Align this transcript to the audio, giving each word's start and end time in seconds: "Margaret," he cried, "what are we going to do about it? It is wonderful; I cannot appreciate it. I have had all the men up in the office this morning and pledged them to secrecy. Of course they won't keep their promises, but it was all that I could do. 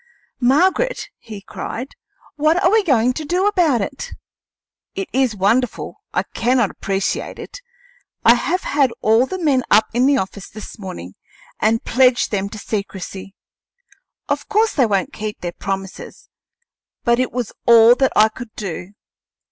"Margaret," 0.39 1.09
he 1.19 1.41
cried, 1.43 1.91
"what 2.35 2.57
are 2.63 2.71
we 2.71 2.83
going 2.83 3.13
to 3.13 3.23
do 3.23 3.45
about 3.45 3.81
it? 3.81 4.13
It 4.95 5.07
is 5.13 5.35
wonderful; 5.35 6.01
I 6.11 6.23
cannot 6.23 6.71
appreciate 6.71 7.37
it. 7.37 7.61
I 8.25 8.33
have 8.33 8.61
had 8.61 8.91
all 9.01 9.27
the 9.27 9.37
men 9.37 9.61
up 9.69 9.89
in 9.93 10.07
the 10.07 10.17
office 10.17 10.49
this 10.49 10.79
morning 10.79 11.13
and 11.59 11.83
pledged 11.83 12.31
them 12.31 12.49
to 12.49 12.57
secrecy. 12.57 13.35
Of 14.27 14.49
course 14.49 14.73
they 14.73 14.87
won't 14.87 15.13
keep 15.13 15.41
their 15.41 15.51
promises, 15.51 16.29
but 17.03 17.19
it 17.19 17.31
was 17.31 17.53
all 17.67 17.93
that 17.93 18.11
I 18.15 18.29
could 18.29 18.49
do. 18.55 18.93